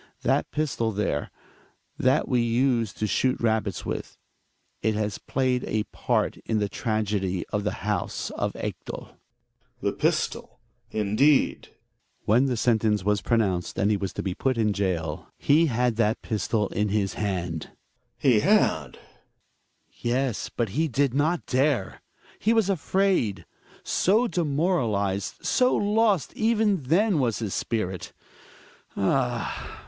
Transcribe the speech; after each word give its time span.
That 0.23 0.49
pistol 0.49 0.91
there— 0.91 1.29
that 1.99 2.27
we 2.27 2.41
used 2.41 2.97
to 2.97 3.05
shoot 3.05 3.39
rabbits 3.39 3.85
with— 3.85 4.17
it 4.81 4.95
has 4.95 5.19
played 5.19 5.63
a 5.65 5.83
part 5.93 6.37
in 6.37 6.57
the 6.57 6.67
tragedy 6.67 7.45
of 7.49 7.63
the 7.63 7.85
house 7.85 8.31
of 8.31 8.53
Ekdal. 8.55 9.09
Greoers. 9.09 9.09
The 9.81 9.93
pistoj 9.93 10.49
j 10.91 10.99
Indeed? 11.01 11.57
PtfeCUC 11.61 11.65
Hjalmar. 11.65 12.21
When 12.25 12.45
the 12.47 12.57
sentence 12.57 13.03
was 13.05 13.21
pronounced 13.21 13.77
and 13.77 13.91
he 13.91 13.97
was 13.97 14.11
to 14.13 14.23
be 14.23 14.33
put 14.33 14.57
in 14.57 14.71
goal— 14.71 15.27
he 15.37 15.67
had 15.67 15.97
that 15.97 16.23
pistol 16.23 16.69
in 16.69 16.89
his 16.89 17.13
hand 17.13 17.65
Gregees. 17.69 18.21
He 18.21 18.39
had! 18.39 18.93
Hjalmar. 18.93 18.97
Yes, 19.99 20.49
but 20.49 20.69
he 20.69 20.87
did 20.87 21.13
not 21.13 21.45
dare. 21.45 22.01
He 22.39 22.53
was 22.53 22.71
afraid. 22.71 23.45
So 23.83 24.27
demoralized, 24.27 25.45
so 25.45 25.75
lost 25.75 26.33
even 26.35 26.85
then 26.85 27.19
was 27.19 27.37
his 27.37 27.53
spirit. 27.53 28.13
Ah 28.97 29.77